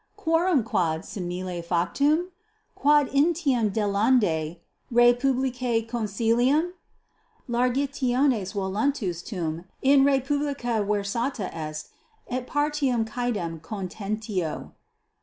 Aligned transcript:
Quorum 0.17 0.63
quod 0.63 1.05
simile 1.05 1.61
factum? 1.61 2.31
quod 2.73 3.07
initum 3.11 3.71
delendae 3.71 4.57
rei 4.89 5.13
publicae 5.13 5.87
consilium? 5.87 6.71
Largitionis 7.47 8.53
voluntas 8.53 9.21
tum 9.23 9.65
in 9.83 10.03
re 10.03 10.19
publica 10.19 10.83
versata 10.83 11.53
est 11.55 11.89
et 12.27 12.47
partium 12.47 13.05
quaedam 13.05 13.59
contentio. 13.59 14.71